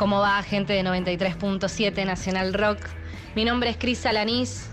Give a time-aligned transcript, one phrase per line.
[0.00, 2.78] ¿Cómo va, gente de 93.7 Nacional Rock?
[3.34, 4.70] Mi nombre es Cris Alanís,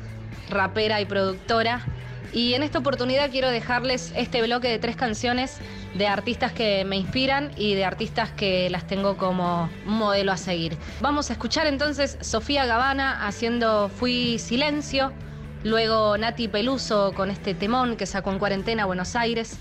[0.50, 1.86] rapera y productora.
[2.32, 5.58] Y en esta oportunidad quiero dejarles este bloque de tres canciones
[5.96, 10.78] de artistas que me inspiran y de artistas que las tengo como modelo a seguir.
[11.02, 15.12] Vamos a escuchar entonces Sofía Gavana haciendo Fui Silencio,
[15.66, 19.60] luego Nati Peluso con este temón que sacó en cuarentena a Buenos Aires.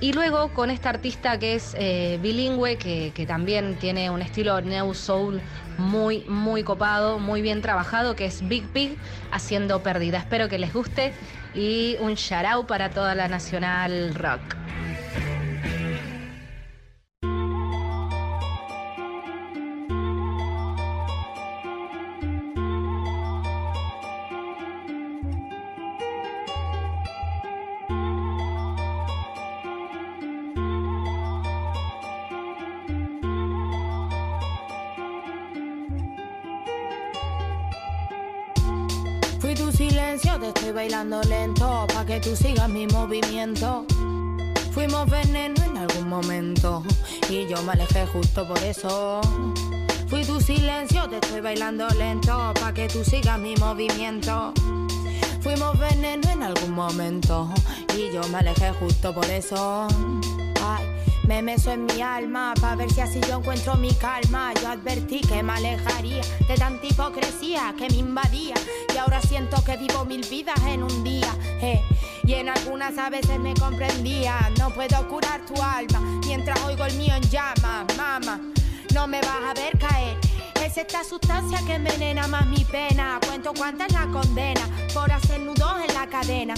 [0.00, 4.60] Y luego con esta artista que es eh, bilingüe, que, que, también tiene un estilo
[4.62, 5.42] New Soul
[5.76, 8.96] muy, muy copado, muy bien trabajado, que es Big Pig
[9.30, 10.18] haciendo Perdida.
[10.18, 11.12] Espero que les guste
[11.54, 14.59] y un shout out para toda la Nacional Rock.
[39.40, 43.86] Fui tu silencio, te estoy bailando lento, pa' que tú sigas mi movimiento.
[44.72, 46.82] Fuimos veneno en algún momento,
[47.30, 49.22] y yo me alejé justo por eso.
[50.08, 54.52] Fui tu silencio, te estoy bailando lento, pa' que tú sigas mi movimiento.
[55.40, 57.48] Fuimos veneno en algún momento,
[57.96, 59.88] y yo me alejé justo por eso.
[61.30, 64.52] Me meso en mi alma para ver si así yo encuentro mi calma.
[64.60, 68.54] Yo advertí que me alejaría de tanta hipocresía que me invadía.
[68.92, 71.32] Y ahora siento que vivo mil vidas en un día.
[71.62, 71.80] Eh.
[72.24, 74.50] Y en algunas a veces me comprendía.
[74.58, 77.86] No puedo curar tu alma mientras oigo el mío en llamas.
[77.96, 78.40] Mama,
[78.92, 80.18] no me vas a ver caer.
[80.60, 83.20] Es esta sustancia que envenena más mi pena.
[83.24, 86.54] Cuento cuánta es la condena por hacer nudos en la cadena.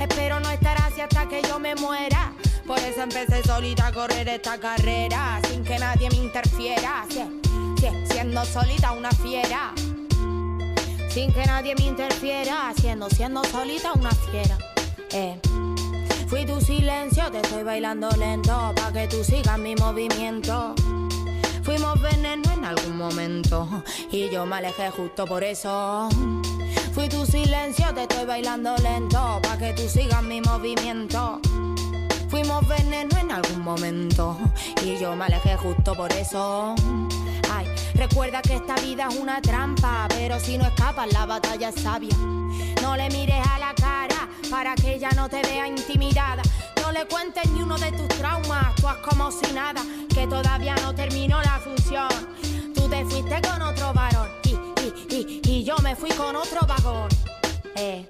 [0.00, 2.32] Espero no estar así hasta que yo me muera.
[2.68, 7.06] Por eso empecé solita a correr esta carrera, sin que nadie me interfiera.
[8.04, 9.72] Siendo solita una fiera.
[11.08, 14.58] Sin que nadie me interfiera, siendo, siendo solita una fiera.
[15.12, 15.40] Eh.
[16.26, 20.74] Fui tu silencio, te estoy bailando lento, pa' que tú sigas mi movimiento.
[21.62, 23.66] Fuimos veneno en algún momento,
[24.12, 26.10] y yo me alejé justo por eso.
[26.92, 31.40] Fui tu silencio, te estoy bailando lento, pa' que tú sigas mi movimiento.
[32.28, 34.36] Fuimos veneno en algún momento
[34.84, 36.74] y yo me alejé justo por eso.
[37.50, 41.80] Ay, recuerda que esta vida es una trampa, pero si no escapas la batalla es
[41.80, 42.14] sabia.
[42.82, 46.42] No le mires a la cara para que ella no te vea intimidada.
[46.82, 49.82] No le cuentes ni uno de tus traumas, tú haz como si nada,
[50.14, 52.08] que todavía no terminó la función.
[52.74, 56.60] Tú te fuiste con otro varón y, y, y, y yo me fui con otro
[56.66, 57.08] vagón.
[57.74, 58.06] Eh.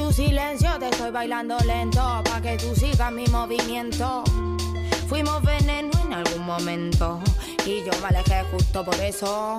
[0.00, 4.24] Fui tu silencio, te estoy bailando lento, pa' que tú sigas mi movimiento.
[5.08, 7.20] Fuimos veneno en algún momento,
[7.66, 9.58] y yo me alejé justo por eso.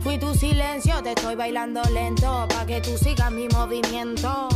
[0.00, 4.48] Fui tu silencio, te estoy bailando lento, pa' que tú sigas mi movimiento.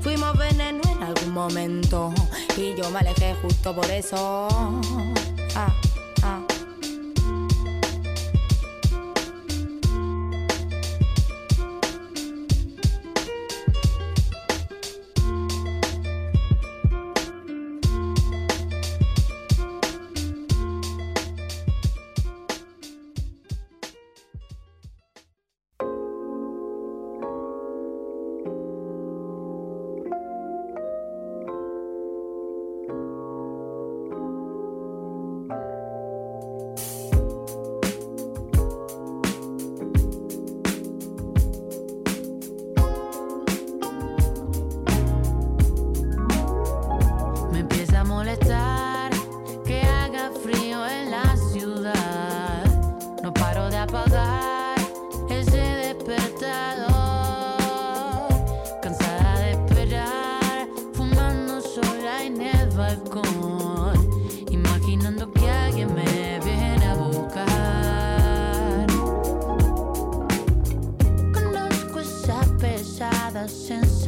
[0.00, 2.14] Fuimos veneno en algún momento,
[2.56, 4.48] y yo me alejé justo por eso.
[5.54, 5.72] Ah,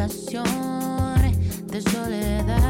[0.09, 0.45] sensación
[1.67, 2.66] de soledad.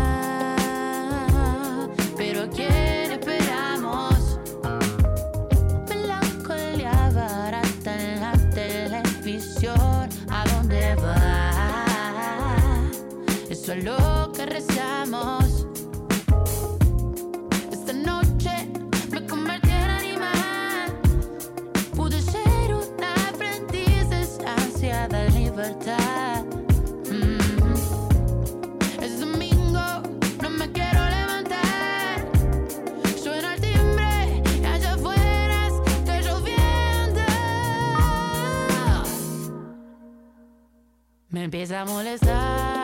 [41.47, 42.76] Empieza a molestar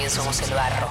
[0.00, 0.88] también somos el barro.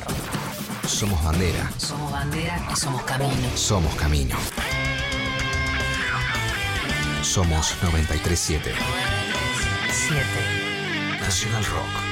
[0.88, 1.72] Somos bandera.
[1.78, 3.50] Somos bandera y somos camino.
[3.56, 4.36] Somos camino.
[7.24, 8.72] Somos 937
[9.92, 11.20] Siete.
[11.22, 12.09] Nacional Rock.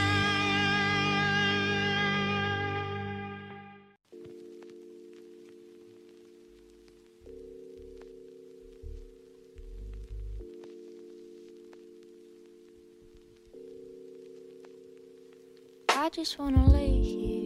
[16.17, 17.43] Just wanna lay here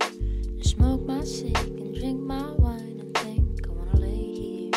[0.00, 4.70] and smoke my cig and drink my wine and think I wanna lay here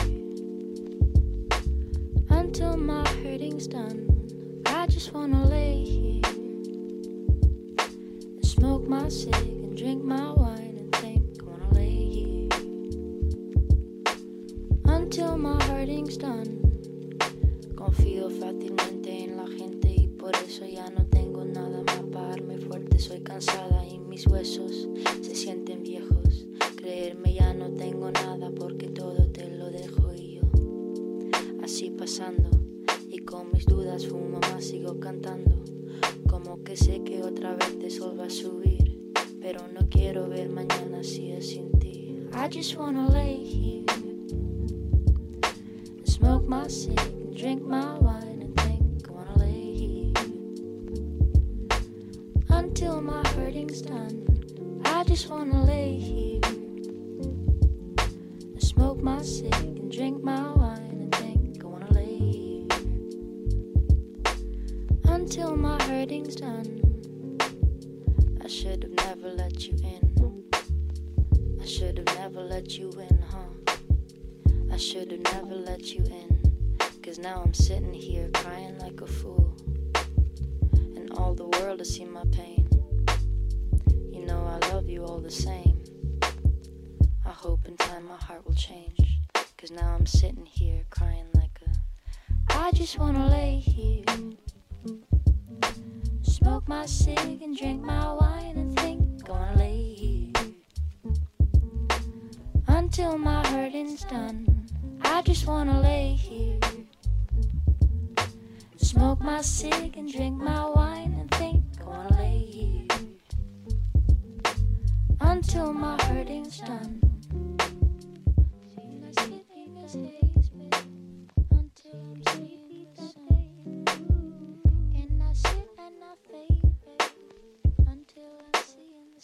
[2.30, 4.08] until my hurting's done.
[4.68, 6.22] I just wanna lay here
[7.78, 12.48] and smoke my cig and drink my wine and think I wanna lay here
[14.86, 16.62] until my hurting's done.
[17.76, 21.19] Confío fácilmente en la gente y por eso ya no tengo
[22.80, 23.00] fuerte.
[23.00, 24.90] Soy cansada y mis huesos
[25.22, 26.46] se sienten viejos.
[26.76, 30.42] Creerme ya no tengo nada porque todo te lo dejo y yo
[31.64, 32.50] así pasando.
[33.10, 35.56] Y con mis dudas fumo más, sigo cantando.
[36.30, 39.12] Como que sé que otra vez el sol va a subir.
[39.42, 42.28] Pero no quiero ver mañana si es sin ti.
[42.34, 43.86] I just wanna lay here
[46.06, 47.00] smoke my cig
[47.36, 48.29] drink my wine
[53.88, 56.42] I just wanna lay here
[57.98, 62.68] and smoke my cig and drink my wine and think I wanna lay here
[65.06, 67.38] until my hurting's done.
[68.44, 70.42] I should have never let you in.
[71.62, 73.48] I should have never let you in, huh?
[74.74, 76.78] I should have never let you in.
[77.02, 79.56] Cause now I'm sitting here crying like a fool.
[80.98, 82.59] And all the world has seen my pain.
[85.30, 85.69] The same.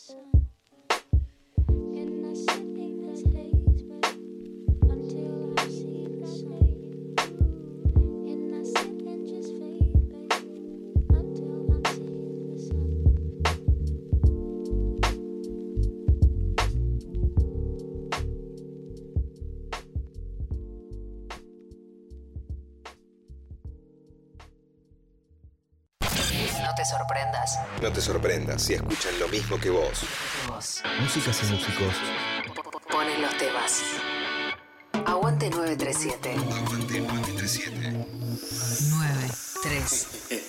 [0.05, 0.34] sun.
[27.81, 30.01] No te sorprendas si escuchan lo mismo que vos.
[31.01, 31.93] Músicas y músicos
[32.89, 33.83] ponen los temas.
[35.05, 36.31] Aguante 937.
[36.33, 38.05] Aguante 937.
[38.89, 40.39] 937.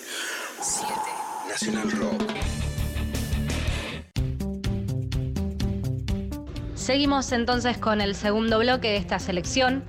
[1.49, 2.23] Nacional Rock.
[6.75, 9.83] Seguimos entonces con el segundo bloque de esta selección.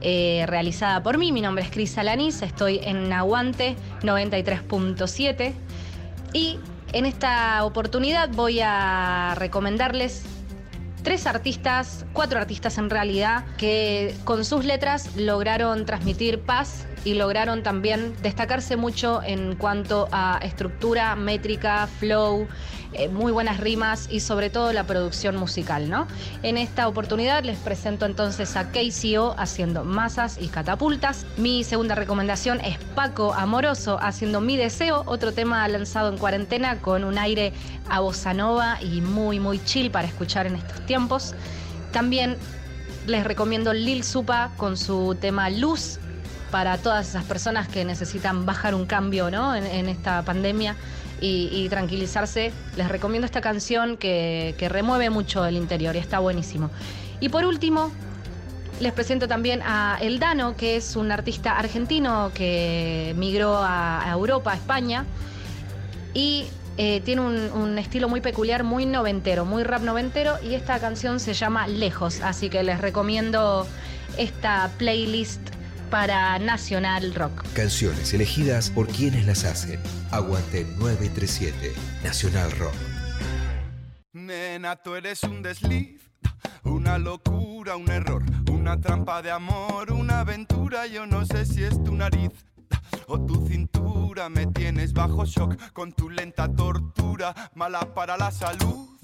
[0.00, 5.52] eh, realizada por mí, mi nombre es Cris Alanis, estoy en Aguante 93.7
[6.36, 6.60] y
[6.92, 10.24] en esta oportunidad voy a recomendarles
[11.02, 17.62] tres artistas, cuatro artistas en realidad, que con sus letras lograron transmitir paz y lograron
[17.62, 22.48] también destacarse mucho en cuanto a estructura, métrica, flow,
[22.92, 26.08] eh, muy buenas rimas y sobre todo la producción musical, ¿no?
[26.42, 31.24] En esta oportunidad les presento entonces a KCO haciendo masas y catapultas.
[31.36, 37.04] Mi segunda recomendación es Paco Amoroso haciendo Mi Deseo, otro tema lanzado en cuarentena con
[37.04, 37.52] un aire
[37.88, 41.36] a bossa nova y muy muy chill para escuchar en estos tiempos.
[41.92, 42.36] También
[43.06, 46.00] les recomiendo Lil Supa con su tema Luz
[46.50, 49.54] para todas esas personas que necesitan bajar un cambio ¿no?
[49.54, 50.76] en, esta pandemia
[51.20, 52.52] y, tranquilizarse.
[52.76, 56.70] Les recomiendo esta canción que, remueve mucho el interior y está buenísimo.
[57.20, 57.90] Y por último,
[58.80, 64.54] les presento también a Eldano, que es un artista argentino que migró a, Europa, a
[64.54, 65.04] España,
[66.12, 66.44] y
[66.76, 71.32] eh, tiene un estilo muy peculiar, muy noventero, muy rap noventero, y esta canción se
[71.32, 73.66] llama Lejos, así que les recomiendo
[74.18, 75.55] esta playlist
[75.90, 77.44] para Nacional Rock.
[77.54, 79.80] Canciones elegidas por quienes las hacen.
[80.10, 81.72] Aguante 937.
[82.02, 82.74] Nacional Rock.
[84.12, 86.00] Nena, tú eres un desliz,
[86.64, 90.86] una locura, un error, una trampa de amor, una aventura.
[90.86, 92.32] Yo no sé si es tu nariz
[93.06, 94.28] o tu cintura.
[94.28, 98.95] Me tienes bajo shock con tu lenta tortura, mala para la salud.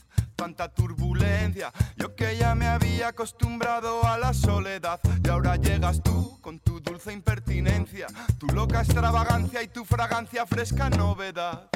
[0.42, 6.36] Tanta turbulencia, yo que ya me había acostumbrado a la soledad y ahora llegas tú
[6.40, 8.08] con tu dulce impertinencia,
[8.40, 11.68] tu loca extravagancia y tu fragancia fresca novedad.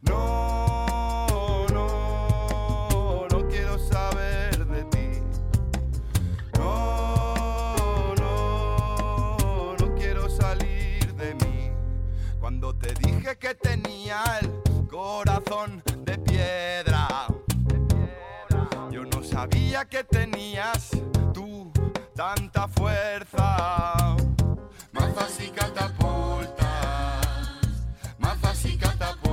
[0.00, 5.22] No, no, no quiero saber de ti.
[6.58, 11.70] No, no, no quiero salir de mí.
[12.40, 14.50] Cuando te dije que tenía el
[14.88, 16.93] corazón de piedra,
[19.24, 20.90] sabía que tenías
[21.32, 21.72] tú
[22.14, 24.16] tanta fuerza.
[24.92, 26.66] Mazas y catapultas,
[28.18, 29.23] mazas y catapultas,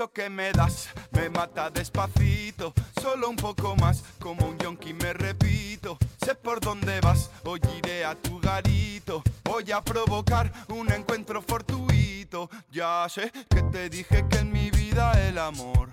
[0.00, 5.12] Eso que me das me mata despacito, solo un poco más, como un yonki me
[5.12, 5.98] repito.
[6.24, 9.22] Sé por dónde vas, hoy iré a tu garito.
[9.44, 12.48] Voy a provocar un encuentro fortuito.
[12.70, 15.90] Ya sé que te dije que en mi vida el amor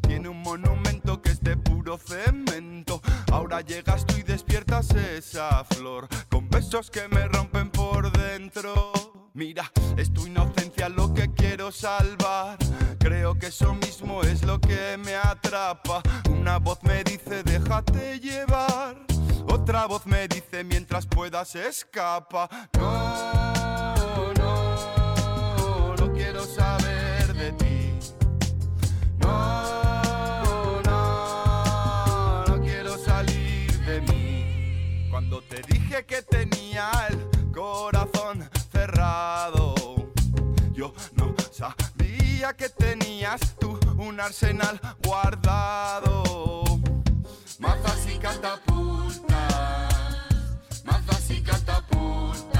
[0.00, 3.02] tiene un monumento que es de puro cemento.
[3.30, 9.07] Ahora llegas tú y despiertas esa flor con besos que me rompen por dentro.
[9.38, 12.58] Mira, es tu inocencia lo que quiero salvar.
[12.98, 16.02] Creo que eso mismo es lo que me atrapa.
[16.28, 18.96] Una voz me dice déjate llevar.
[19.46, 22.48] Otra voz me dice mientras puedas escapa.
[22.76, 26.87] No, no, no quiero saber
[42.38, 46.62] que tenías tú un arsenal guardado.
[47.58, 49.26] Mazas y catapultas,
[50.84, 52.57] mazas y catapultas,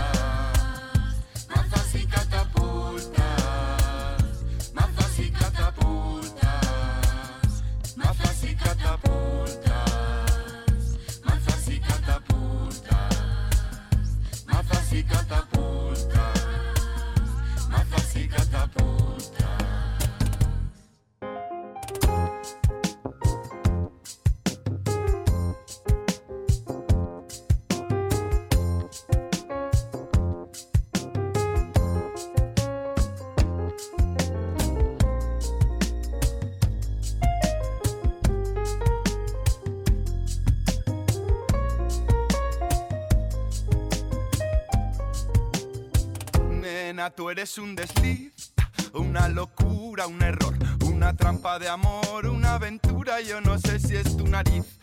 [47.17, 48.53] Tú eres un desliz,
[48.93, 53.21] una locura, un error, una trampa de amor, una aventura.
[53.21, 54.79] Yo no sé si es tu nariz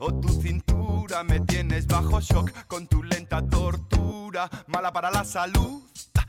[0.00, 1.22] o tu cintura.
[1.22, 5.82] Me tienes bajo shock con tu lenta tortura, mala para la salud.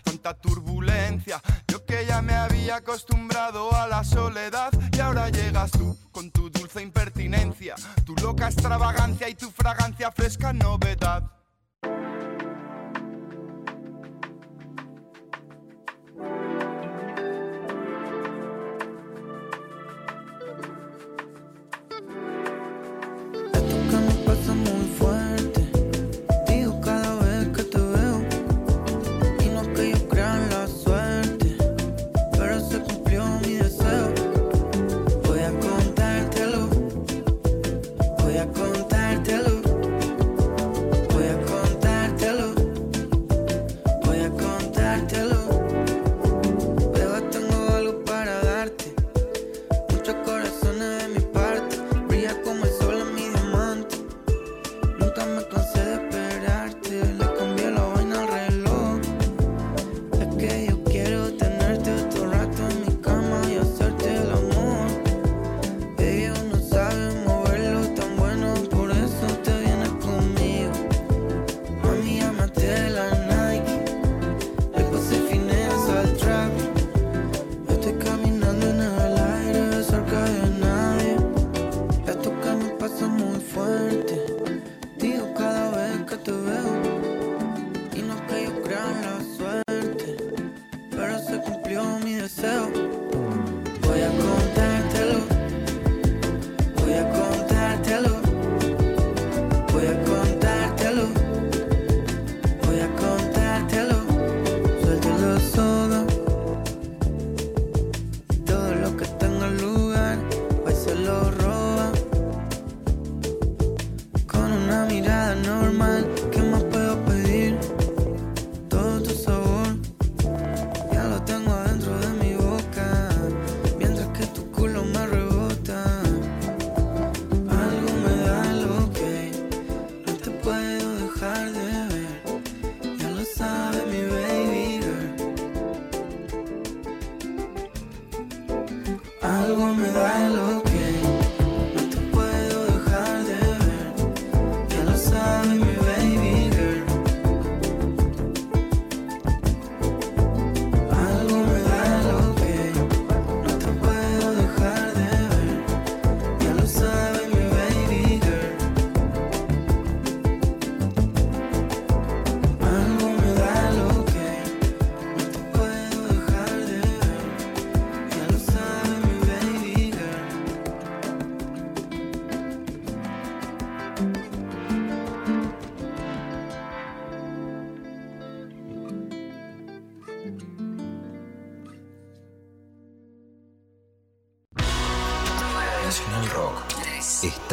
[0.03, 5.97] Tanta turbulencia, yo que ya me había acostumbrado a la soledad y ahora llegas tú
[6.11, 11.38] con tu dulce impertinencia, tu loca extravagancia y tu fragancia fresca novedad.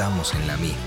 [0.07, 0.86] En la misma.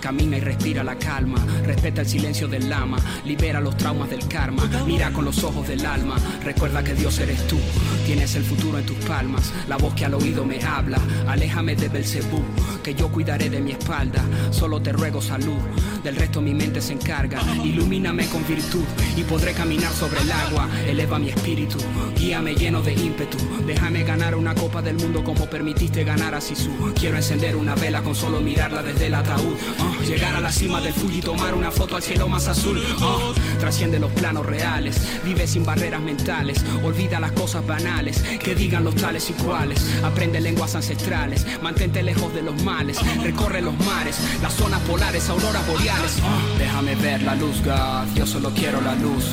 [0.00, 4.68] Camina y respira la calma, respeta el silencio del lama, libera los traumas del karma,
[4.86, 7.56] mira con los ojos del alma, recuerda que Dios eres tú,
[8.04, 11.88] tienes el futuro en tus palmas, la voz que al oído me habla, aléjame de
[11.88, 12.42] Belcebú,
[12.82, 15.58] que yo cuidaré de mi espalda, solo te ruego salud,
[16.02, 18.84] del resto mi mente se encarga, ilumíname con virtud
[19.16, 21.78] y podré caminar sobre el agua, eleva mi espíritu,
[22.14, 26.92] guíame lleno de ímpetu, déjame ganar una copa del mundo como permitiste ganar a Sisu,
[26.98, 30.80] quiero encender una vela con solo mirarla desde el ataúd, uh, llegar a la cima
[30.80, 35.00] del Fuji y tomar una foto al cielo más azul, uh, trasciende los planos reales,
[35.24, 40.40] vive sin barreras mentales, olvida las cosas banales, que digan los tales y cuales, aprende
[40.40, 46.16] lenguas ancestrales, mantente lejos de los males, recorre los mares, las zonas polares, auroras boreales,
[46.18, 49.26] uh, déjame ver la luz, God, yo solo quiero la luz,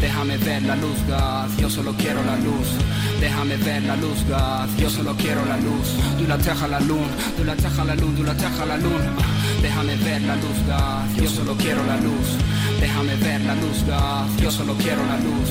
[0.00, 2.68] déjame ver la luz, God, yo solo quiero la luz,
[3.20, 7.06] déjame ver la luz, God, yo solo quiero la luz, du la teja la luna,
[7.36, 9.10] du la teja la luna, du la teja la luna.
[9.62, 11.22] Déjame ver la luz, God.
[11.22, 12.28] Yo solo quiero la luz.
[12.80, 14.42] Déjame ver la luz, God.
[14.42, 15.50] Yo solo quiero la luz.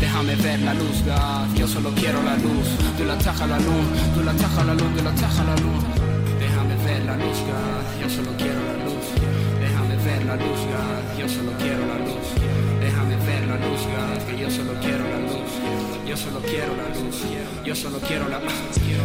[0.00, 1.58] Déjame ver la luz, God.
[1.58, 2.66] Yo solo quiero la luz.
[2.96, 5.82] Tú la taja la luz, tú la taja la luz, tú la taja la luz.
[6.40, 7.84] Déjame ver la luz, God.
[8.02, 9.06] Yo solo quiero la luz.
[9.60, 11.18] Déjame ver la luz, God.
[11.18, 12.26] Yo solo quiero la luz.
[12.80, 14.18] Déjame ver la luz, God.
[14.26, 15.43] Que yo solo quiero la luz.
[16.14, 17.16] Yo solo quiero la luz.
[17.64, 18.52] Yo solo quiero la luz.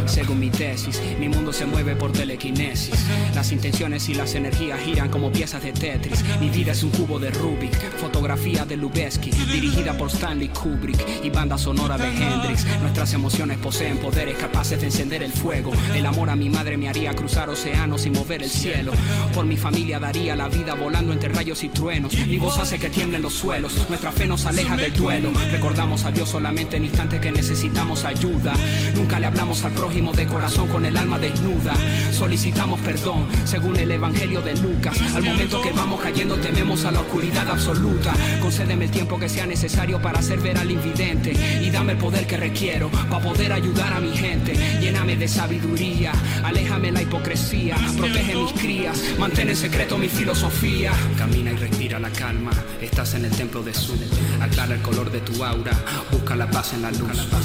[0.06, 2.94] Según mi tesis, mi mundo se mueve por telequinesis.
[3.34, 6.22] Las intenciones y las energías giran como piezas de Tetris.
[6.40, 7.74] Mi vida es un cubo de Rubik.
[7.96, 12.64] Fotografía de Lubeski, dirigida por Stanley Kubrick y banda sonora de Hendrix.
[12.80, 15.72] Nuestras emociones poseen poderes capaces de encender el fuego.
[15.92, 18.92] El amor a mi madre me haría cruzar océanos y mover el cielo.
[19.34, 22.14] Por mi familia daría la vida volando entre rayos y truenos.
[22.14, 23.72] Mi voz hace que tiemblen los suelos.
[23.88, 25.32] Nuestra fe nos aleja del duelo.
[25.50, 28.52] Recordamos a Dios solamente en instantes que necesitamos ayuda.
[28.94, 31.72] Nunca le hablamos al prójimo de corazón con el alma desnuda.
[32.12, 35.00] Solicitamos perdón según el Evangelio de Lucas.
[35.14, 38.12] Al momento que vamos cayendo tememos a la oscuridad absoluta.
[38.40, 41.32] Concédeme el tiempo que sea necesario para hacer ver al invidente
[41.62, 44.52] y dame el poder que requiero para poder ayudar a mi gente.
[44.80, 46.12] Lléname de sabiduría,
[46.44, 50.92] aléjame la hipocresía, protege mis crías, mantén en secreto mi filosofía.
[51.16, 53.94] Camina y respira la calma, estás en el templo de Su.
[54.40, 55.72] Aclara el color de tu aura,
[56.10, 56.89] busca la paz en la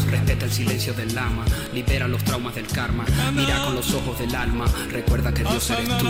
[0.10, 4.34] respeta el silencio del lama, libera los traumas del karma, mira con los ojos del
[4.36, 6.08] alma, recuerda que Dios eres tú.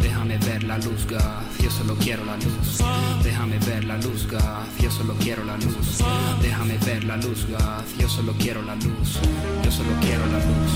[0.00, 2.78] Déjame ver la luz, God, yo solo quiero la luz.
[3.22, 6.02] Déjame ver la luz, God, yo solo quiero la luz.
[6.40, 9.18] Déjame ver la luz, God, yo solo quiero la luz.
[9.64, 10.72] Yo solo quiero la luz,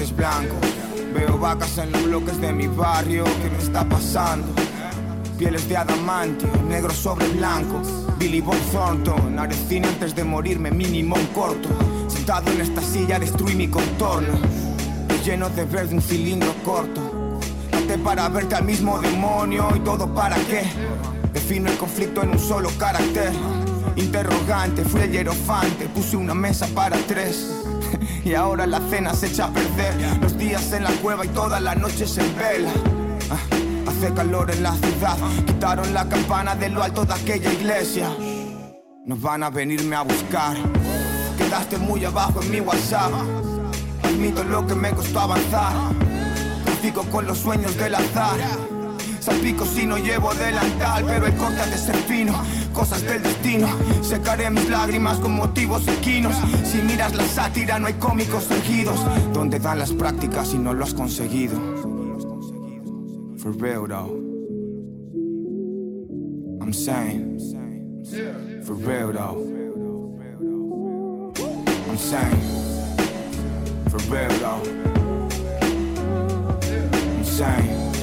[0.00, 3.22] Veo vacas en los bloques de mi barrio.
[3.24, 4.46] ¿Qué me está pasando?
[5.36, 7.82] Pieles de adamantio, negro sobre blanco.
[8.18, 11.68] Billy Bob Thornton, Arecina antes de morirme, mínimo un corto.
[12.08, 14.38] Sentado en esta silla destruí mi contorno.
[15.22, 17.02] Lleno de verde un cilindro corto.
[18.02, 20.62] Para verte al mismo demonio y todo para qué.
[21.34, 23.32] Defino el conflicto en un solo carácter.
[23.96, 27.59] Interrogante, fui el hierofante, puse una mesa para tres.
[28.24, 29.94] Y ahora la cena se echa a perder.
[30.20, 32.70] Los días en la cueva y todas las noches en vela.
[33.30, 35.16] Ah, Hace calor en la ciudad.
[35.46, 38.08] Quitaron la campana de lo alto de aquella iglesia.
[39.06, 40.56] Nos van a venirme a buscar.
[41.36, 43.12] Quedaste muy abajo en mi WhatsApp.
[44.04, 45.72] Admito lo que me costó avanzar.
[46.64, 48.38] Trafico con los sueños del azar.
[49.40, 52.34] Salpico si no llevo delantal, pero el corte de ser fino.
[52.74, 53.68] Cosas del destino.
[54.02, 56.34] Secaré mis lágrimas con motivos equinos.
[56.62, 59.00] Si miras la sátira, no hay cómicos fingidos.
[59.32, 61.58] Donde dan las prácticas y no lo has conseguido.
[63.38, 64.14] For real though.
[66.60, 67.38] I'm saying.
[68.66, 69.38] For real though.
[71.88, 72.42] I'm saying.
[73.88, 74.60] For real though.
[77.16, 77.99] I'm saying.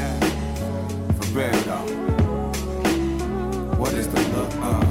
[1.38, 1.86] For real though.
[3.78, 4.86] What is the look of?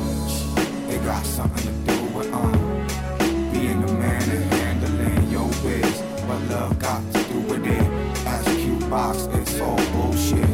[0.86, 2.52] They got something to do with um
[3.50, 6.00] being a man and handling your biz.
[6.28, 7.82] What love got to do with it?
[8.28, 10.48] Ask Q box, it's all bullshit.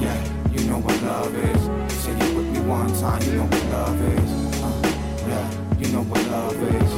[0.00, 0.18] Yeah,
[0.52, 1.62] you know what love is.
[2.04, 4.30] Say it with me one time, you know what love is.
[4.62, 4.70] Uh,
[5.26, 6.92] yeah, you know what love is.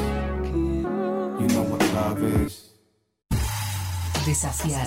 [1.41, 2.53] You know what love is.
[4.27, 4.85] Desafiar.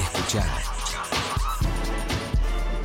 [0.00, 0.75] Escuchar.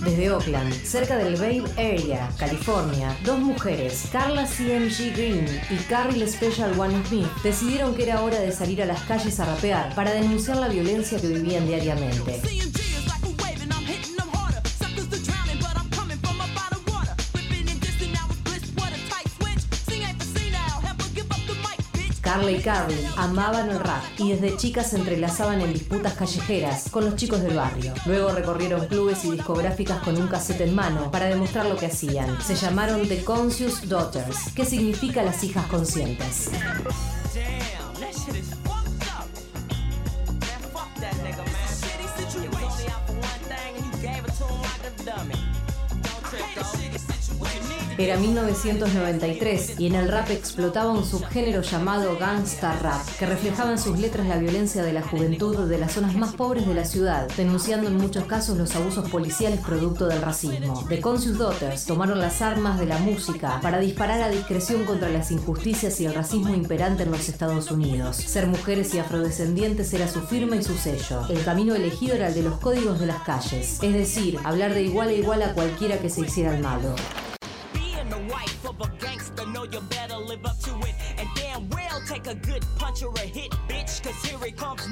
[0.07, 6.79] Desde Oakland, cerca del Bay Area, California, dos mujeres, Carla CMG Green y Carrie Special
[6.79, 10.55] One Smith, decidieron que era hora de salir a las calles a rapear para denunciar
[10.57, 12.66] la violencia que vivían diariamente.
[22.27, 27.05] Carla y Carly amaban el rap y desde chicas se entrelazaban en disputas callejeras con
[27.05, 27.93] los chicos del barrio.
[28.05, 32.41] Luego recorrieron clubes y discográficas con un cassette en mano para demostrar lo que hacían.
[32.41, 36.49] Se llamaron The Conscious Daughters, que significa las hijas conscientes.
[47.99, 53.79] Era 1993 y en el rap explotaba un subgénero llamado gangsta rap, que reflejaba en
[53.79, 57.27] sus letras la violencia de la juventud de las zonas más pobres de la ciudad,
[57.35, 60.85] denunciando en muchos casos los abusos policiales producto del racismo.
[60.87, 65.31] The Conscious Daughters tomaron las armas de la música para disparar a discreción contra las
[65.31, 68.17] injusticias y el racismo imperante en los Estados Unidos.
[68.17, 71.27] Ser mujeres y afrodescendientes era su firma y su sello.
[71.29, 74.83] El camino elegido era el de los códigos de las calles, es decir, hablar de
[74.83, 76.93] igual a igual a cualquiera que se hiciera el malo.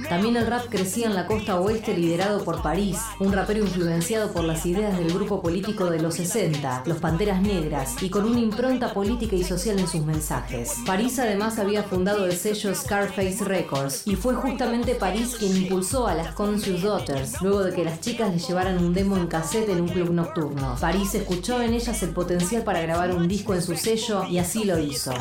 [0.10, 4.44] También el rap crecía en la costa oeste liderado por París, un rapero influenciado por
[4.44, 8.94] las ideas del grupo político de los 60, los Panteras Negras, y con una impronta
[8.94, 10.76] política y social en sus mensajes.
[10.86, 16.16] París además había fundado el sello Scarface Records, y fue justamente París quien impulsó a
[16.16, 19.82] las Conscious Daughters, luego de que las chicas le llevaran un demo en cassette en
[19.82, 20.78] un club nocturno.
[20.80, 24.64] París escuchó en ellas el potencial para grabar un disco en su sello y así
[24.64, 25.14] lo hizo.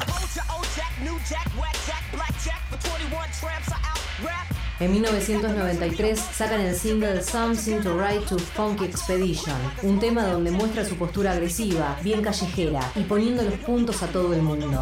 [4.84, 10.84] En 1993 sacan el single Something to Ride to Funky Expedition, un tema donde muestra
[10.84, 14.78] su postura agresiva, bien callejera y poniendo los puntos a todo el mundo.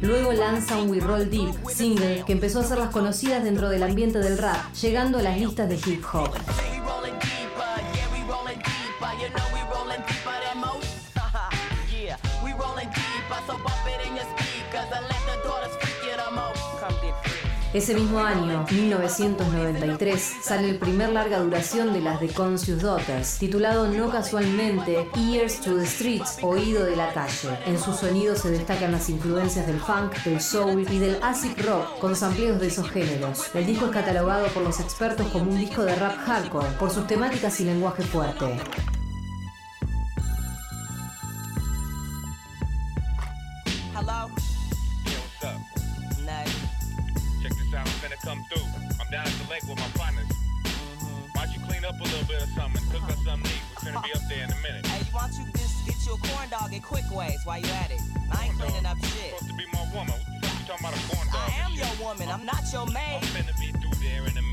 [0.00, 4.18] Luego lanza un We Roll Deep, single que empezó a hacerlas conocidas dentro del ambiente
[4.18, 6.30] del rap, llegando a las listas de hip hop.
[6.86, 7.85] rolling deeper.
[17.76, 23.86] Ese mismo año, 1993, sale el primer larga duración de las The Conscious Daughters, titulado
[23.86, 27.50] no casualmente Ears to the Streets, Oído de la Calle.
[27.66, 31.98] En su sonido se destacan las influencias del funk, del soul y del acid rock,
[31.98, 33.54] con sampleos de esos géneros.
[33.54, 37.06] El disco es catalogado por los expertos como un disco de rap hardcore, por sus
[37.06, 38.56] temáticas y lenguaje fuerte.
[53.26, 53.62] Something and cook us something to eat?
[53.82, 54.86] We're gonna be up there in a minute.
[54.86, 57.70] Hey, why don't you just get you a corn dog in quick ways while you
[57.82, 58.00] at it?
[58.30, 59.34] I ain't cleaning up shit.
[59.34, 60.14] You're supposed to be my woman.
[60.14, 61.42] What the fuck you talking about a corn dog?
[61.42, 62.26] I am your woman.
[62.30, 63.18] I'm not your maid.
[63.18, 64.45] I'm finna be through there in a minute.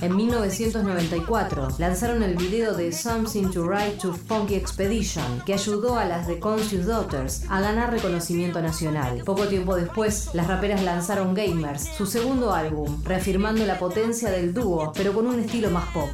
[0.00, 6.04] En 1994 lanzaron el video de Something to Ride to Funky Expedition, que ayudó a
[6.04, 9.22] las The Conscious Daughters a ganar reconocimiento nacional.
[9.24, 14.92] Poco tiempo después, las raperas lanzaron Gamers, su segundo álbum, reafirmando la potencia del dúo,
[14.94, 16.10] pero con un estilo más pop.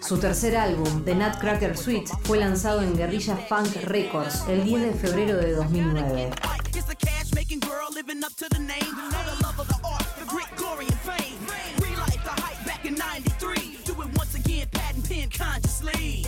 [0.00, 4.92] Su tercer álbum, The Nutcracker Suite, fue lanzado en Guerrilla Funk Records el 10 de
[4.92, 6.30] febrero de 2009.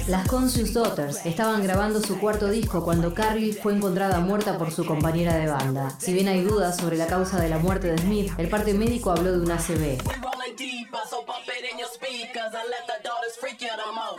[0.09, 4.87] Las Conscious Daughters estaban grabando su cuarto disco cuando Carly fue encontrada muerta por su
[4.87, 5.95] compañera de banda.
[5.99, 9.11] Si bien hay dudas sobre la causa de la muerte de Smith, el parte médico
[9.11, 10.28] habló de un ACV.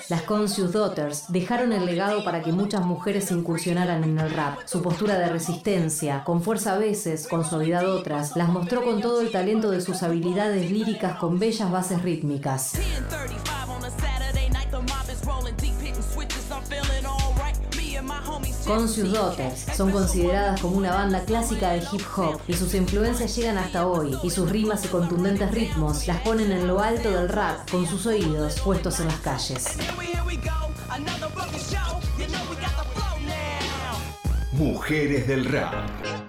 [0.09, 4.59] Las Conscious Daughters dejaron el legado para que muchas mujeres incursionaran en el rap.
[4.65, 9.21] Su postura de resistencia, con fuerza a veces, con suavidad otras, las mostró con todo
[9.21, 12.73] el talento de sus habilidades líricas con bellas bases rítmicas.
[18.69, 23.57] Conscious Daughters son consideradas como una banda clásica de hip hop y sus influencias llegan
[23.57, 27.67] hasta hoy y sus rimas y contundentes ritmos las ponen en lo alto del rap
[27.71, 29.75] con sus oídos puestos en las calles.
[34.51, 36.28] Mujeres del rap.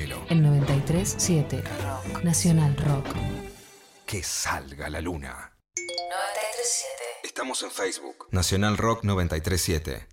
[0.01, 2.23] El 93.7 Rock.
[2.23, 3.05] Nacional Rock.
[4.07, 5.51] Que salga la luna.
[5.75, 5.81] 93.7.
[7.23, 8.27] Estamos en Facebook.
[8.31, 10.07] Nacional Rock 937.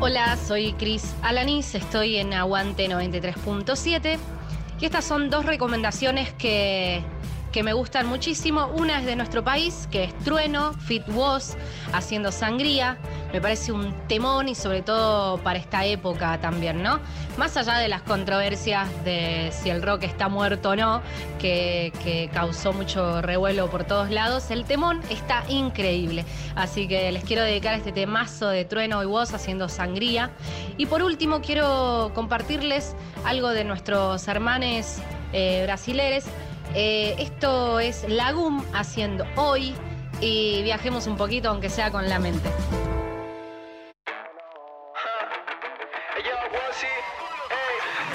[0.00, 4.18] Hola, soy Cris Alanis, estoy en Aguante 93.7
[4.80, 7.02] y estas son dos recomendaciones que,
[7.52, 8.68] que me gustan muchísimo.
[8.68, 11.58] Una es de nuestro país, que es Trueno, Fit Was,
[11.92, 12.96] haciendo sangría.
[13.32, 16.98] Me parece un temón y sobre todo para esta época también, ¿no?
[17.36, 21.02] Más allá de las controversias de si el rock está muerto o no,
[21.38, 26.24] que, causó mucho revuelo por todos lados, el temón está increíble.
[26.56, 30.30] Así que les quiero dedicar este temazo de Trueno y Voz haciendo sangría.
[30.78, 35.02] Y por último quiero compartirles algo de nuestros hermanes
[35.34, 36.24] eh, brasileres.
[36.74, 39.74] Eh, esto es Lagum haciendo hoy
[40.20, 42.48] y viajemos un poquito, aunque sea con la mente.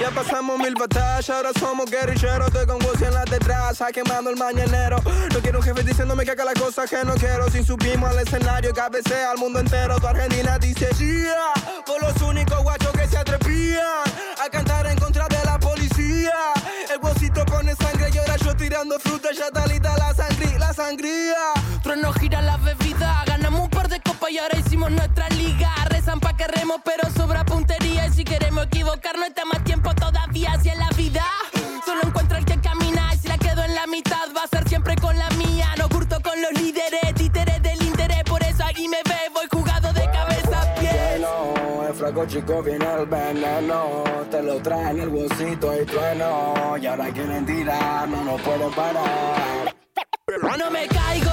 [0.04, 2.48] Ya pasamos mil batallas, ahora somos guerrilleros.
[2.48, 4.98] Estoy con Wozy en la detrás, quemando el mañanero.
[5.34, 7.50] No quiero un jefe diciéndome que haga las cosas que no quiero.
[7.50, 9.96] Sin subimos al escenario, cabecea al mundo entero.
[10.02, 11.54] Tu Argentina dice yeah,
[11.86, 14.04] por los únicos guachos que se atrevían
[14.44, 16.34] a cantar en contra de la policía.
[16.92, 20.74] El bolsito pone sangre y ahora yo tirando fruta, ya está lista la sangría, la
[20.74, 21.54] sangría.
[21.82, 22.83] Trueno gira la par
[23.94, 25.70] de y ahora hicimos nuestra liga.
[25.90, 28.08] Rezan pa' que remos, pero sobra puntería.
[28.08, 31.24] Y si queremos equivocarnos, está más tiempo todavía hacia la vida.
[31.86, 34.68] Solo encuentro el que camina y si la quedo en la mitad va a ser
[34.68, 35.68] siempre con la mía.
[35.78, 39.94] No curto con los líderes, títeres del interés, por eso aquí me ve, voy jugado
[39.94, 41.22] de cabeza a pies.
[41.22, 44.04] No, el flaco chico viene el veneno.
[44.32, 46.78] Te lo traen el bolsito y trueno.
[46.82, 49.76] Y ahora quieren tirar, no nos pueden parar.
[50.58, 51.33] No me caigo,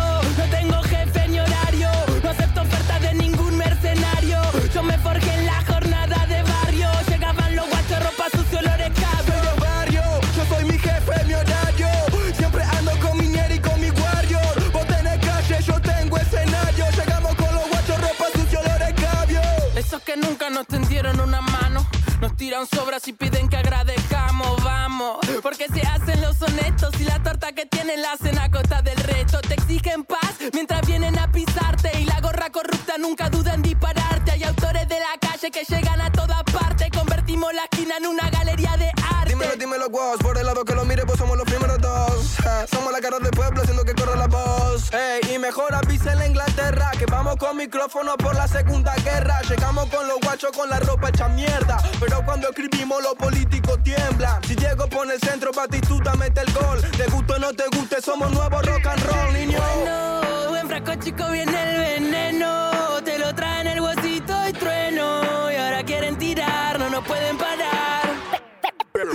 [45.51, 49.41] mejor avisa en la Inglaterra que vamos con micrófono por la segunda guerra.
[49.49, 51.77] Llegamos con los guachos con la ropa hecha mierda.
[51.99, 54.41] Pero cuando escribimos, los políticos tiemblan.
[54.45, 56.81] Si Diego pone el centro, Batistuta mete el gol.
[56.97, 59.59] Te guste o no te guste, somos nuevos rock and roll, niño.
[59.59, 63.03] Bueno, buen frasco chico viene el veneno.
[63.05, 65.51] Te lo traen el huesito y trueno.
[65.51, 68.09] Y ahora quieren tirar, no nos pueden parar.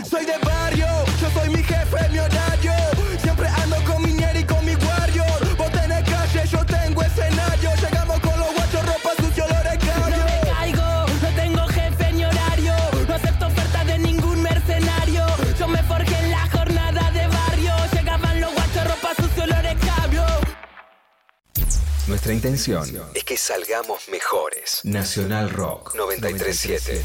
[0.10, 0.88] Soy de barrio,
[22.08, 24.82] Nuestra intención es que salgamos mejores.
[24.84, 27.04] Nacional Rock 937.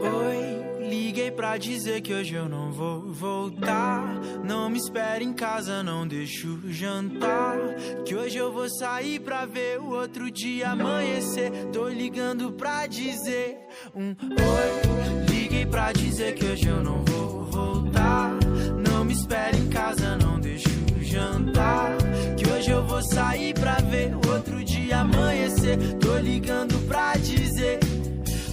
[0.00, 4.04] Oi, liguei pra dizer que hoje eu não vou voltar.
[4.44, 7.58] Não me espere em casa, não deixo jantar.
[8.04, 11.50] Que hoje eu vou sair pra ver o outro dia amanhecer.
[11.72, 13.58] Tô ligando pra dizer
[13.92, 15.25] um oi.
[15.70, 18.30] Pra dizer que hoje eu não vou voltar.
[18.88, 20.68] Não me espere em casa, não deixo
[21.00, 21.96] jantar.
[22.36, 25.76] Que hoje eu vou sair pra ver outro dia amanhecer.
[26.00, 27.78] Tô ligando pra dizer,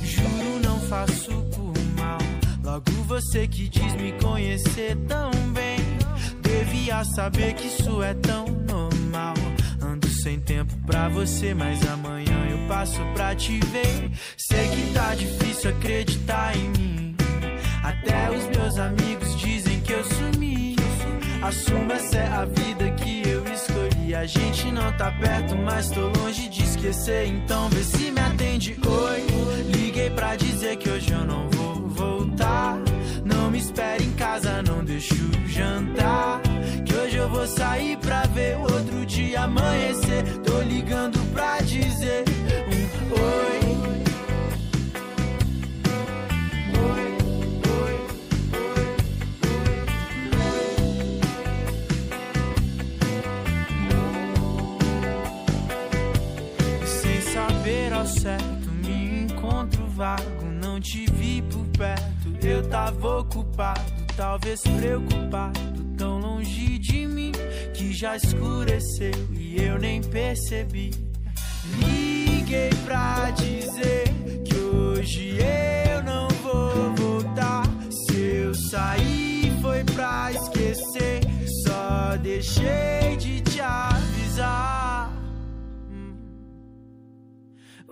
[0.04, 2.20] juro, não faço por mal.
[2.64, 5.80] Logo você que diz me conhecer tão bem.
[6.42, 9.34] Devia saber que isso é tão normal.
[9.82, 14.12] Ando sem tempo pra você, mas amanhã eu passo pra te ver.
[14.38, 17.03] Sei que tá difícil acreditar em mim.
[17.84, 20.76] Até os meus amigos dizem que eu sumi.
[21.42, 24.16] Assumo essa é a vida que eu escolhi.
[24.16, 27.28] A gente não tá perto, mas tô longe de esquecer.
[27.28, 28.80] Então vê se me atende.
[28.88, 32.78] Oi, liguei pra dizer que hoje eu não vou voltar.
[33.26, 35.16] Não me espere em casa, não deixo
[35.46, 36.40] jantar.
[36.86, 40.24] Que hoje eu vou sair pra ver outro dia amanhecer.
[40.40, 42.24] Tô ligando pra dizer
[58.04, 60.46] ao certo, me encontro vago.
[60.62, 63.82] Não te vi por perto, eu tava ocupado,
[64.18, 65.84] talvez preocupado.
[65.98, 67.32] Tão longe de mim
[67.74, 70.92] que já escureceu e eu nem percebi.
[71.78, 74.04] Liguei pra dizer
[74.44, 75.38] que hoje
[75.88, 77.64] eu não vou voltar.
[77.90, 81.22] Se eu sair foi pra esquecer,
[81.64, 83.03] só deixei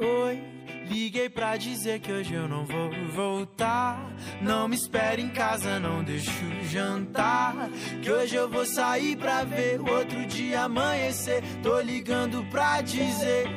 [0.04, 0.42] Oi,
[0.90, 4.04] liguei pra dizer que hoje eu não vou voltar.
[4.42, 6.32] Não me espere em casa, não deixo
[6.64, 7.70] jantar.
[8.02, 11.44] Que hoje eu vou sair pra ver outro dia amanhecer.
[11.62, 13.48] Tô ligando pra dizer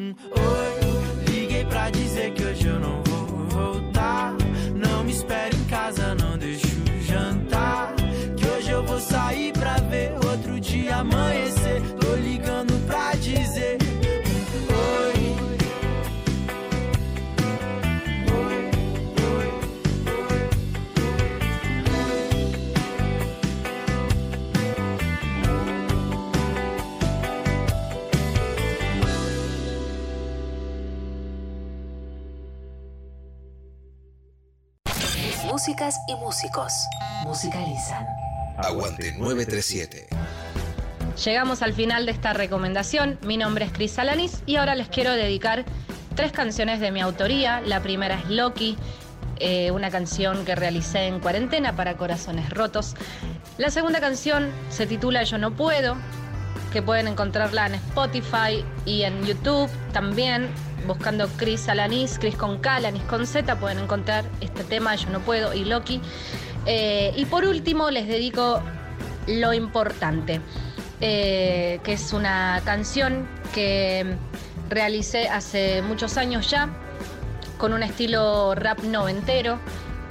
[0.00, 1.32] um oi.
[1.32, 4.34] Liguei pra dizer que hoje eu não vou voltar.
[4.72, 6.68] Não me espere em casa, não deixo
[7.00, 7.92] jantar.
[8.36, 11.57] Que hoje eu vou sair pra ver outro dia amanhecer.
[35.58, 36.72] Músicas y músicos
[37.24, 38.06] musicalizan.
[38.58, 40.06] Aguante 937.
[41.24, 43.18] Llegamos al final de esta recomendación.
[43.22, 45.64] Mi nombre es Cris Alanis y ahora les quiero dedicar
[46.14, 47.60] tres canciones de mi autoría.
[47.62, 48.78] La primera es Loki,
[49.40, 52.94] eh, una canción que realicé en cuarentena para Corazones Rotos.
[53.56, 55.96] La segunda canción se titula Yo no puedo,
[56.72, 60.48] que pueden encontrarla en Spotify y en YouTube también.
[60.86, 65.20] Buscando Chris Alanis, Chris con K, Alanis con Z, pueden encontrar este tema Yo no
[65.20, 66.00] puedo y Loki.
[66.66, 68.62] Eh, y por último les dedico
[69.26, 70.40] Lo importante,
[71.00, 74.16] eh, que es una canción que
[74.68, 76.68] realicé hace muchos años ya,
[77.58, 79.58] con un estilo rap noventero.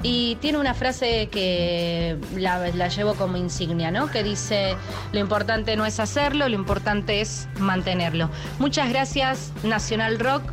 [0.04, 4.12] Y tiene una frase que la, llevo como insignia, ¿no?
[4.12, 4.76] Que dice,
[5.12, 8.30] lo importante no es hacerlo, lo importante es mantenerlo.
[8.60, 10.44] Muchas gracias Nacional Rock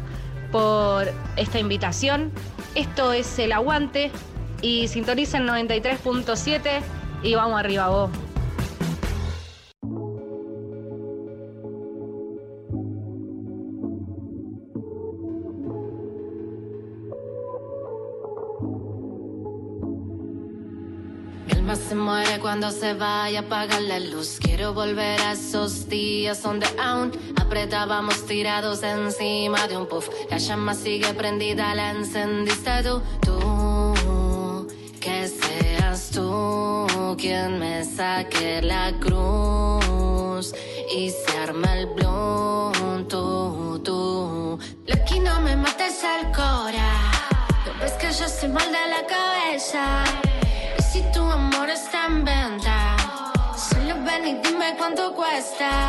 [0.50, 2.32] por esta invitación.
[2.74, 4.10] Esto es El Aguante
[4.62, 6.80] y sintonicen 93.7
[7.22, 8.10] y vamos arriba vos.
[21.94, 24.38] Se muere cuando se vaya a apagar la luz.
[24.40, 30.08] Quiero volver a esos días donde aún apretábamos tirados encima de un puff.
[30.28, 33.00] La llama sigue prendida, la encendiste tú.
[33.22, 34.66] Tú,
[35.00, 40.52] que seas tú quien me saque la cruz
[40.96, 43.08] y se arma el blunt.
[43.08, 44.58] Tú, tú.
[45.22, 46.90] No me mates al cora.
[47.64, 50.33] No ves que yo soy mal de la cabeza.
[50.94, 52.94] Si tu amor está en venta,
[53.56, 55.88] solo ven y dime cuánto cuesta.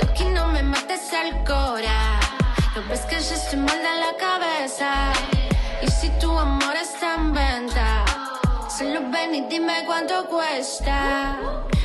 [0.00, 2.18] Loki, no me mates al cora.
[2.74, 5.12] No ves que yo estoy mal de la cabeza.
[5.82, 8.06] Y si tu amor está en venta,
[8.74, 11.38] solo ven y dime cuánto cuesta.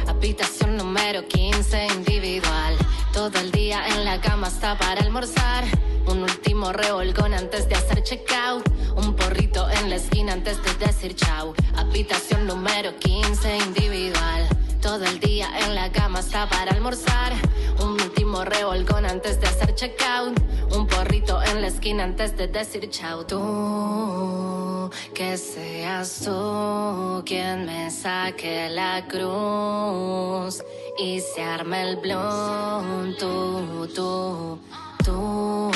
[0.08, 2.78] Habitación número 15, individual.
[3.12, 5.66] Todo el día en la cama hasta para almorzar.
[6.06, 8.64] Un último revolcón antes de hacer checkout.
[8.98, 11.54] Un porrito en la esquina antes de decir chau.
[11.76, 14.48] Habitación número 15, individual.
[14.82, 17.34] Todo el día en la cama hasta para almorzar.
[17.82, 20.38] Un último revolcón antes de hacer checkout.
[20.76, 23.24] Un porrito en la esquina antes de decir chau.
[23.26, 23.38] Tú
[24.88, 30.64] tú, que seas tú quien me saque la cruz
[30.98, 34.60] y se arme el blon, tú, tú,
[35.04, 35.72] tú,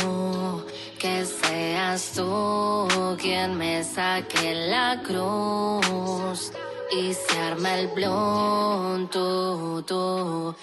[1.02, 2.88] que seas tú
[3.20, 6.52] quien me saque la cruz
[6.92, 10.56] y se arma el blon, tú, tú.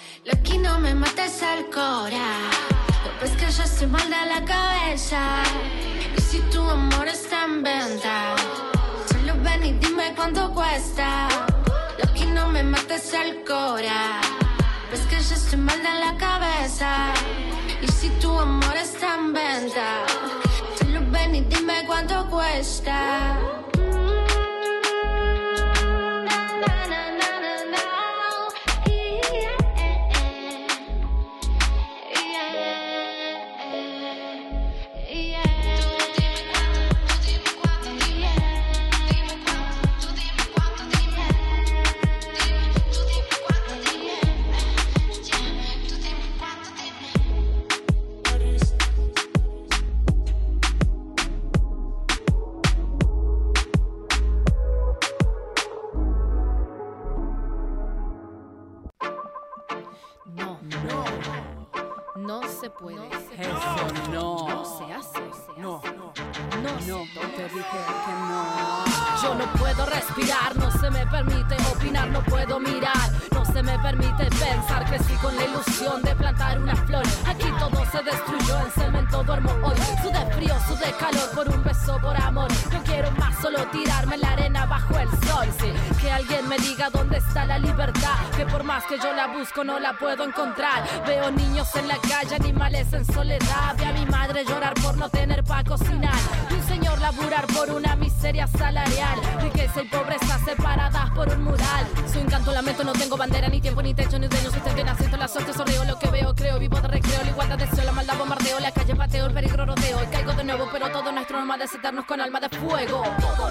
[0.45, 2.31] Que no me mates al cora,
[3.19, 5.43] pues que yo estoy mal de la cabeza.
[6.17, 8.35] Y si tu amor está en venta,
[9.11, 11.27] solo ven y dime cuánto cuesta.
[12.01, 14.21] Lo que no me mates al cora,
[14.89, 17.13] pues que yo estoy mal de la cabeza.
[17.81, 20.05] Y si tu amor está en venta,
[20.77, 22.93] solo ven y dime cuánto cuesta.
[22.93, 22.98] No,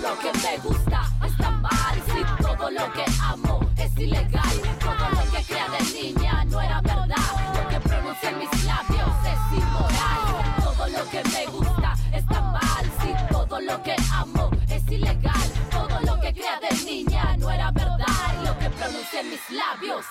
[0.08, 2.02] lo que me gusta está mal.
[2.06, 4.57] Si todo lo que amo es ilegal.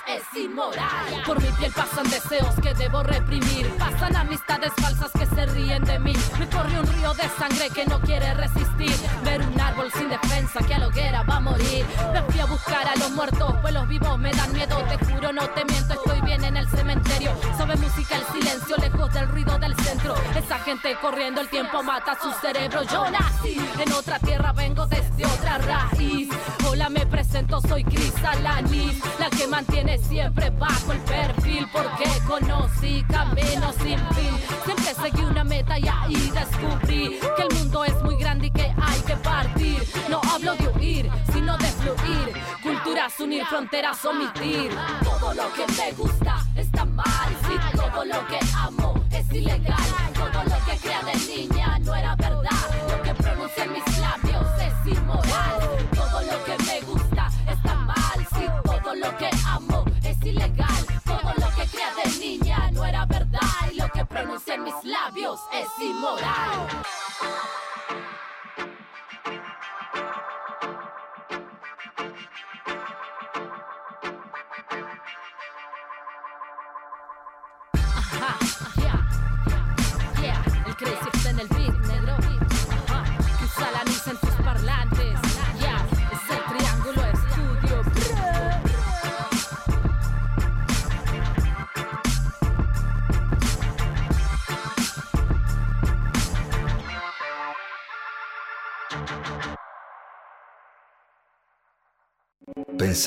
[0.07, 1.23] Es inmoral.
[1.25, 3.69] Por mi piel pasan deseos que debo reprimir.
[3.77, 6.13] Pasan amistades falsas que se ríen de mí.
[6.39, 8.95] Me corre un río de sangre que no quiere resistir.
[9.23, 11.85] Ver un árbol sin defensa que a la hoguera va a morir.
[12.13, 14.77] Me fui a buscar a los muertos, pues los vivos me dan miedo.
[14.83, 17.31] Te juro, no te miento, estoy bien en el cementerio.
[17.57, 20.15] Sabe música el silencio, lejos del ruido del centro.
[20.35, 22.83] Esa gente corriendo, el tiempo mata su cerebro.
[22.83, 26.29] Yo nací en otra tierra, vengo desde otra raíz.
[26.69, 31.67] Hola, me presento, soy Cris Alanis, la que mantiene siempre bajo el perfil.
[31.71, 34.33] Porque conocí caminos sin fin.
[34.65, 38.73] Siempre seguí una meta y ahí descubrí que el mundo es muy grande y que
[38.81, 39.83] hay que partir.
[40.09, 42.33] No hablo de huir, sino de fluir.
[42.63, 44.71] Culturas unir, fronteras omitir.
[45.03, 47.29] Todo lo que me gusta está mal.
[47.47, 49.77] Si todo lo que amo es ilegal.
[64.59, 66.67] Mis labios es inmoral.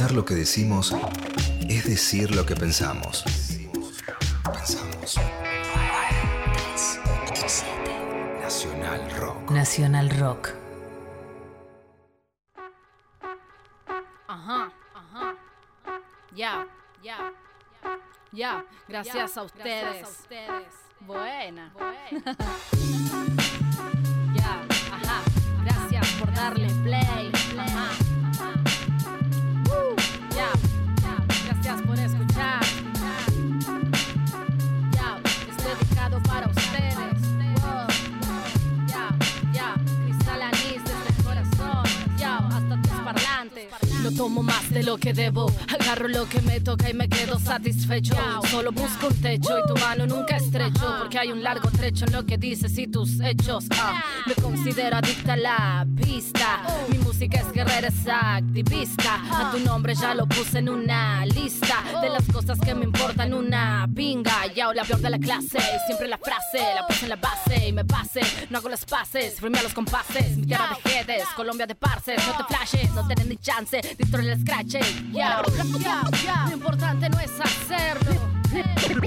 [0.01, 0.97] Pensar lo que decimos
[1.69, 3.23] es decir lo que pensamos.
[4.43, 5.17] Pensamos.
[8.41, 9.51] Nacional Rock.
[9.51, 10.49] Nacional Rock.
[14.27, 15.35] Ajá, ajá.
[16.35, 16.67] Ya,
[17.03, 17.35] ya.
[18.33, 20.09] Ya, gracias a ustedes.
[21.01, 21.75] Buena.
[24.35, 25.23] ya, ajá.
[25.63, 27.40] Gracias por darle play.
[44.71, 45.51] Más de lo que debo.
[45.69, 48.15] Agarro lo que me toca y me quedo satisfecho.
[48.51, 50.97] Solo busco un techo y tu mano nunca estrecho.
[50.99, 53.67] Porque hay un largo trecho en lo que dices y tus hechos.
[53.73, 56.63] Ah, me considero adicta a la pista.
[56.89, 59.21] Mi música es guerrera, es activista.
[59.33, 61.85] A tu nombre ya lo puse en una lista
[62.51, 63.33] cosas que me importan.
[63.33, 64.47] Una pinga.
[64.55, 65.59] Ya la peor de la clase.
[65.87, 68.21] Siempre la frase, la puse en la base y me pase.
[68.51, 70.37] No hago las pases, firme a los compases.
[70.37, 72.21] Mi tierra de jedes, Colombia de parces.
[72.27, 73.81] No te flashes, no tenés ni chance.
[73.97, 74.79] Destruir el scratch.
[75.13, 75.43] Ya,
[75.79, 76.47] ya, ya.
[76.49, 78.41] Lo importante no es hacerlo.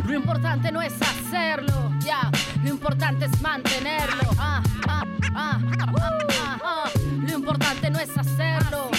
[0.05, 2.31] Lo importante no es hacerlo, ya.
[2.63, 4.29] Lo importante es mantenerlo.
[4.37, 5.03] Ah, ah,
[5.35, 6.89] ah, ah, ah, ah.
[7.27, 8.92] Lo importante no es hacerlo.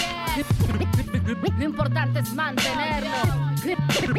[1.27, 3.09] Lo importante es mantenerlo.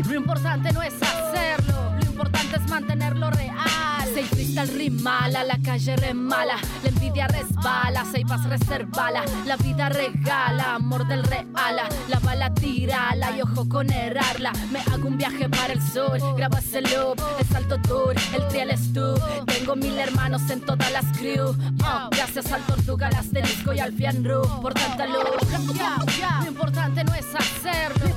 [0.06, 2.05] Lo importante no es hacerlo.
[2.16, 4.10] Lo importante es mantenerlo real.
[4.14, 11.06] Seis freestyle rimala, la calle remala, la envidia resbala, Seipas reservala, la vida regala, amor
[11.08, 14.54] del reala, la bala tirala y ojo con errarla.
[14.72, 18.70] Me hago un viaje para el sur, grabo ese loop, el salto tour, el trial
[18.70, 19.20] es tú.
[19.48, 21.54] Tengo mil hermanos en todas las crew.
[21.84, 25.26] Ah, gracias al tortuga, al asterisco y al fianru por tanta luz.
[25.52, 28.16] Lo importante no es hacerlo.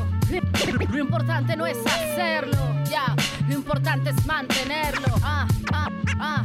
[0.89, 3.17] Lo importante no es hacerlo, ya.
[3.49, 5.15] Lo importante es mantenerlo.
[5.23, 5.89] Ah, ah,
[6.21, 6.45] ah.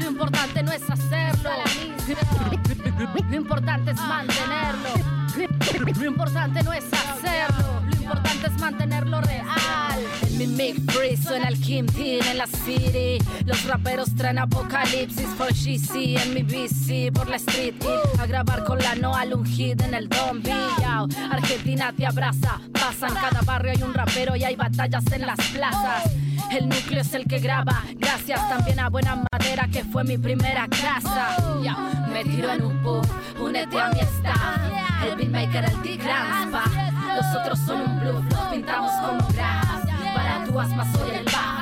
[0.00, 1.50] Lo importante no es hacerlo.
[3.28, 4.90] Lo importante es mantenerlo.
[5.98, 7.82] Lo importante no es hacerlo.
[7.84, 10.25] Lo importante es mantenerlo real.
[10.36, 13.18] Mi mic free suena el Kim en la city.
[13.46, 17.74] Los raperos traen apocalipsis for GC en mi bici por la street.
[18.18, 21.08] A grabar con la Noa un hit en el Don Yao.
[21.30, 22.60] Argentina te abraza.
[22.72, 26.12] Pasa en cada barrio hay un rapero y hay batallas en las plazas.
[26.50, 27.82] El núcleo es el que graba.
[27.94, 31.36] Gracias también a Buena Madera que fue mi primera casa.
[31.62, 31.76] Ya,
[32.12, 33.06] me tiro en un pub,
[33.40, 34.60] únete a mi staff.
[35.02, 36.64] El beatmaker, el Spa.
[37.16, 39.75] Los otros son un bluff, los pintamos como grass.
[40.46, 41.55] Para tu asma soy el bajo.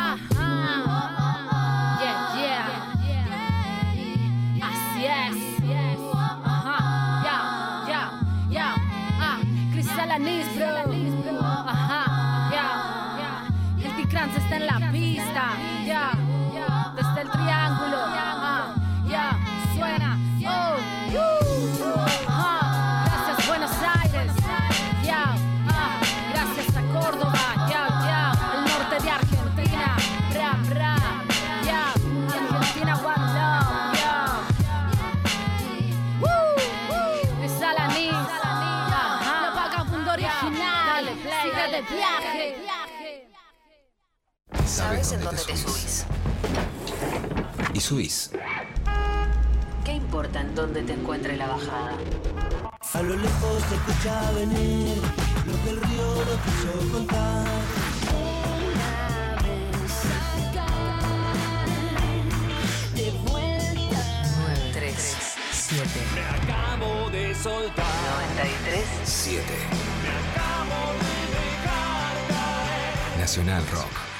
[45.04, 46.06] ¿Sabes en dónde te subís?
[47.74, 48.30] Y subís.
[49.84, 51.98] ¿Qué importa en dónde te encuentre la bajada?
[52.94, 54.96] A lo lejos se escucha venir
[55.46, 57.44] lo que el río no quiso contar.
[62.94, 64.00] De vuelta.
[64.46, 65.16] 9, 3,
[65.52, 65.88] 7.
[66.14, 67.84] Me acabo de soltar.
[68.32, 68.84] 93.
[69.04, 69.42] 7.
[70.02, 73.18] Me acabo de dejar caer.
[73.18, 74.13] Nacional Rock.